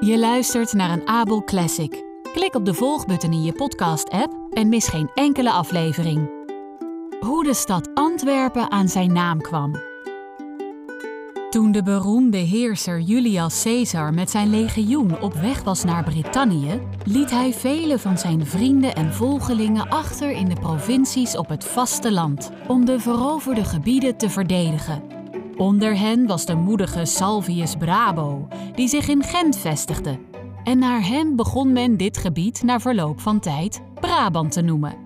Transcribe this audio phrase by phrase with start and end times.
[0.00, 2.04] Je luistert naar een Abel Classic.
[2.32, 6.30] Klik op de volgbutton in je podcast-app en mis geen enkele aflevering.
[7.20, 9.72] Hoe de stad Antwerpen aan zijn naam kwam.
[11.50, 17.30] Toen de beroemde heerser Julius Caesar met zijn legioen op weg was naar Brittannië, liet
[17.30, 22.84] hij vele van zijn vrienden en volgelingen achter in de provincies op het vasteland om
[22.84, 25.13] de veroverde gebieden te verdedigen.
[25.56, 30.18] Onder hen was de moedige Salvius Brabo, die zich in Gent vestigde.
[30.64, 34.96] En naar hem begon men dit gebied na verloop van tijd Brabant te noemen.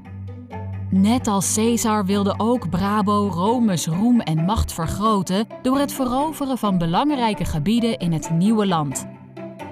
[0.91, 6.79] Net als Caesar wilde ook Brabo Rome's roem en macht vergroten door het veroveren van
[6.79, 9.07] belangrijke gebieden in het nieuwe land.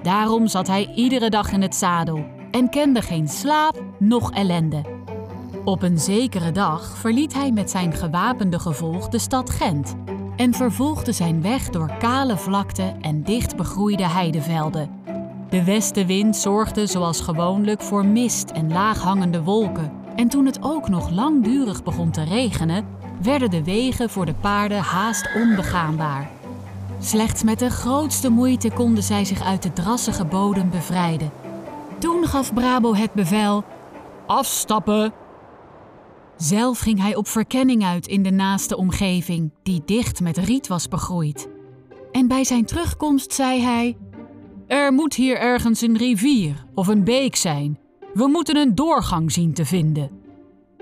[0.03, 4.81] Daarom zat hij iedere dag in het zadel en kende geen slaap noch ellende.
[5.63, 9.95] Op een zekere dag verliet hij met zijn gewapende gevolg de stad Gent
[10.37, 14.89] en vervolgde zijn weg door kale vlakten en dicht begroeide heidevelden.
[15.49, 19.91] De westenwind zorgde zoals gewoonlijk voor mist en laaghangende wolken.
[20.15, 22.85] En toen het ook nog langdurig begon te regenen,
[23.21, 26.29] werden de wegen voor de paarden haast onbegaanbaar.
[26.99, 31.31] Slechts met de grootste moeite konden zij zich uit de drassige bodem bevrijden.
[31.97, 33.63] Toen gaf Brabo het bevel:
[34.25, 35.13] Afstappen!
[36.37, 40.87] Zelf ging hij op verkenning uit in de naaste omgeving, die dicht met riet was
[40.87, 41.47] begroeid.
[42.11, 43.97] En bij zijn terugkomst zei hij:
[44.67, 47.79] Er moet hier ergens een rivier of een beek zijn.
[48.13, 50.09] We moeten een doorgang zien te vinden.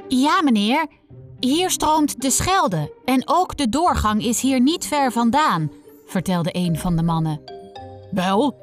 [0.08, 0.88] Ja, meneer.
[1.40, 5.72] Hier stroomt de Schelde en ook de doorgang is hier niet ver vandaan,
[6.06, 7.42] vertelde een van de mannen.
[8.12, 8.56] Wel,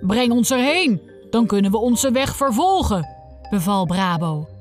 [0.00, 1.00] breng ons erheen,
[1.30, 3.08] dan kunnen we onze weg vervolgen,
[3.50, 4.57] beval Brabo.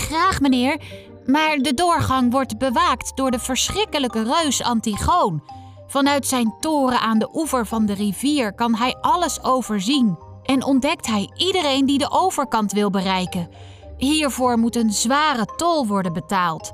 [0.00, 0.80] Graag, meneer,
[1.26, 5.42] maar de doorgang wordt bewaakt door de verschrikkelijke reus Antigoon.
[5.86, 11.06] Vanuit zijn toren aan de oever van de rivier kan hij alles overzien en ontdekt
[11.06, 13.48] hij iedereen die de overkant wil bereiken.
[13.96, 16.72] Hiervoor moet een zware tol worden betaald.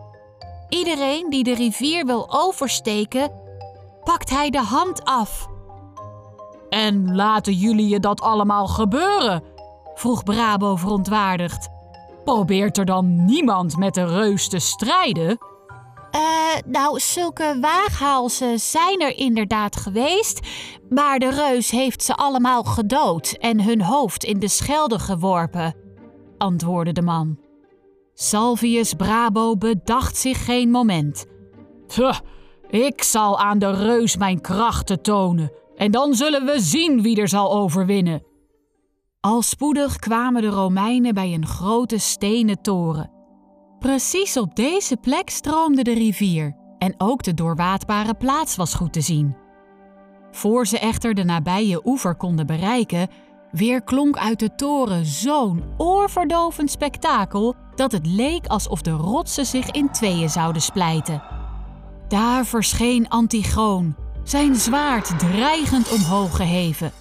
[0.69, 3.31] Iedereen die de rivier wil oversteken,
[4.05, 5.49] pakt hij de hand af.
[6.69, 9.43] En laten jullie je dat allemaal gebeuren?
[9.95, 11.69] vroeg Brabo verontwaardigd.
[12.25, 15.39] Probeert er dan niemand met de reus te strijden?
[16.11, 16.21] Eh,
[16.67, 20.41] nou, zulke waaghalzen zijn er inderdaad geweest,
[20.89, 25.75] maar de reus heeft ze allemaal gedood en hun hoofd in de Schelde geworpen,
[26.39, 27.39] antwoordde de man.
[28.15, 31.27] Salvius Brabo bedacht zich geen moment.
[31.95, 32.19] Puh,
[32.69, 37.29] ik zal aan de reus mijn krachten tonen en dan zullen we zien wie er
[37.29, 38.23] zal overwinnen.
[39.25, 43.11] Al spoedig kwamen de Romeinen bij een grote stenen toren.
[43.79, 49.01] Precies op deze plek stroomde de rivier en ook de doorwaadbare plaats was goed te
[49.01, 49.37] zien.
[50.31, 53.09] Voor ze echter de nabije oever konden bereiken,
[53.51, 59.71] weer klonk uit de toren zo'n oorverdovend spektakel dat het leek alsof de rotsen zich
[59.71, 61.23] in tweeën zouden splijten.
[62.09, 66.93] Daar verscheen Antigoon, zijn zwaard dreigend omhoog geheven.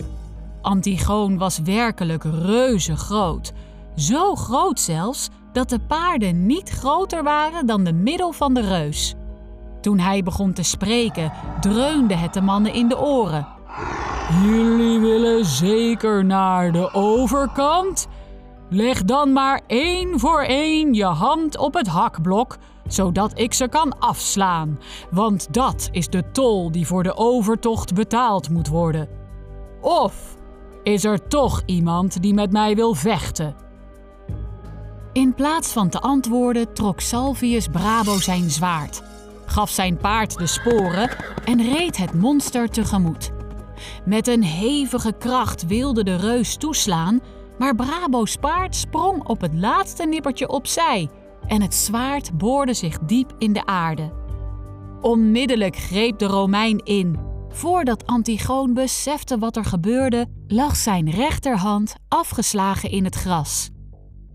[0.61, 3.51] Antigoon was werkelijk reuze groot,
[3.95, 9.15] zo groot zelfs dat de paarden niet groter waren dan de middel van de reus.
[9.81, 13.47] Toen hij begon te spreken, dreunde het de mannen in de oren.
[14.43, 18.07] Jullie willen zeker naar de overkant?
[18.69, 22.57] Leg dan maar één voor één je hand op het hakblok,
[22.87, 24.79] zodat ik ze kan afslaan,
[25.11, 29.07] want dat is de tol die voor de overtocht betaald moet worden.
[29.81, 30.39] Of
[30.83, 33.55] is er toch iemand die met mij wil vechten?
[35.13, 39.03] In plaats van te antwoorden trok Salvius Brabo zijn zwaard,
[39.45, 41.09] gaf zijn paard de sporen
[41.45, 43.31] en reed het monster tegemoet.
[44.05, 47.19] Met een hevige kracht wilde de reus toeslaan,
[47.57, 51.09] maar Brabo's paard sprong op het laatste nippertje opzij
[51.47, 54.11] en het zwaard boorde zich diep in de aarde.
[55.01, 57.30] Onmiddellijk greep de Romein in.
[57.51, 63.69] Voordat Antigoon besefte wat er gebeurde, lag zijn rechterhand afgeslagen in het gras.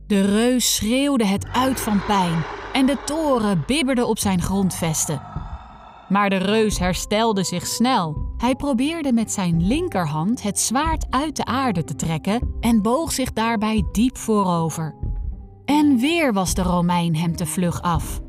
[0.07, 5.23] De reus schreeuwde het uit van pijn en de toren bibberde op zijn grondvesten.
[6.09, 8.35] Maar de reus herstelde zich snel.
[8.37, 13.33] Hij probeerde met zijn linkerhand het zwaard uit de aarde te trekken en boog zich
[13.33, 14.95] daarbij diep voorover.
[15.65, 18.21] En weer was de Romein hem te vlug af.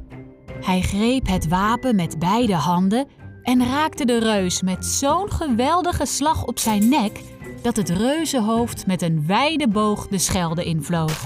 [0.61, 3.07] Hij greep het wapen met beide handen
[3.47, 7.21] en raakte de reus met zo'n geweldige slag op zijn nek
[7.61, 11.23] dat het reuzenhoofd met een wijde boog de schelde invloog.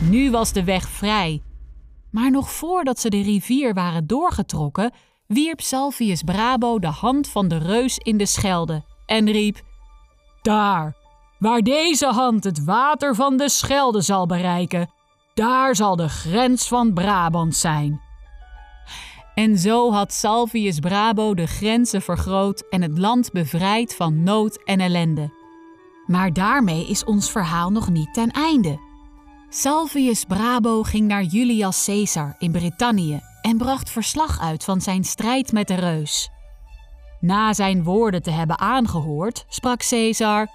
[0.00, 1.42] Nu was de weg vrij.
[2.10, 4.92] Maar nog voordat ze de rivier waren doorgetrokken,
[5.26, 9.60] wierp Salvius Brabo de hand van de reus in de schelde en riep:
[10.42, 10.96] Daar,
[11.38, 14.90] Waar deze hand het water van de Schelde zal bereiken,
[15.34, 18.09] daar zal de grens van Brabant zijn.
[19.34, 24.80] En zo had Salvius Brabo de grenzen vergroot en het land bevrijd van nood en
[24.80, 25.32] ellende.
[26.06, 28.78] Maar daarmee is ons verhaal nog niet ten einde.
[29.48, 35.52] Salvius Brabo ging naar Julius Caesar in Brittannië en bracht verslag uit van zijn strijd
[35.52, 36.30] met de reus.
[37.20, 40.48] Na zijn woorden te hebben aangehoord, sprak Caesar: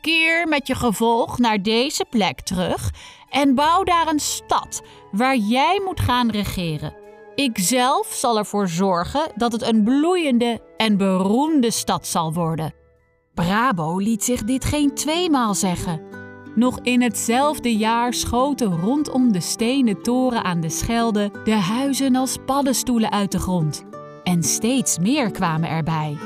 [0.00, 2.90] Keer met je gevolg naar deze plek terug
[3.30, 6.99] en bouw daar een stad waar jij moet gaan regeren.
[7.40, 12.74] Ikzelf zal ervoor zorgen dat het een bloeiende en beroemde stad zal worden.
[13.34, 16.00] Brabo liet zich dit geen tweemaal zeggen.
[16.54, 22.36] Nog in hetzelfde jaar schoten rondom de stenen toren aan de Schelde de huizen als
[22.46, 23.84] paddenstoelen uit de grond.
[24.24, 26.18] En steeds meer kwamen erbij.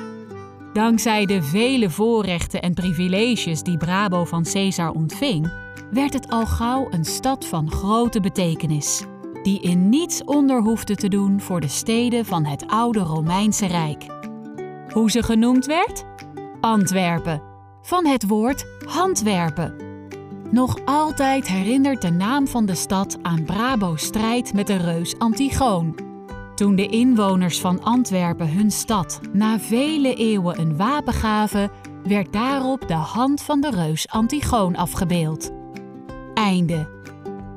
[0.72, 5.52] Dankzij de vele voorrechten en privileges die Brabo van Caesar ontving,
[5.90, 9.04] werd het al gauw een stad van grote betekenis,
[9.44, 14.06] die in niets onder hoefde te doen voor de steden van het oude Romeinse Rijk.
[14.88, 16.04] Hoe ze genoemd werd?
[16.60, 17.42] Antwerpen,
[17.82, 19.74] van het woord handwerpen.
[20.50, 25.98] Nog altijd herinnert de naam van de stad aan Brabo's strijd met de reus Antigoon.
[26.54, 31.70] Toen de inwoners van Antwerpen hun stad na vele eeuwen een wapen gaven,
[32.04, 35.50] werd daarop de hand van de reus Antigoon afgebeeld.
[36.34, 36.93] Einde.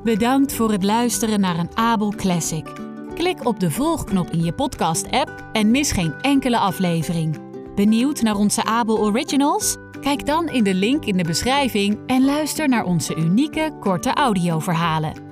[0.02, 2.66] Bedankt voor het luisteren naar een Abel Classic.
[3.14, 7.38] Klik op de volgknop in je podcast-app en mis geen enkele aflevering.
[7.74, 9.76] Benieuwd naar onze Abel Originals?
[10.00, 15.27] Kijk dan in de link in de beschrijving en luister naar onze unieke korte audioverhalen.